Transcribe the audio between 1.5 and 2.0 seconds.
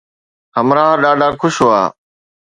هئا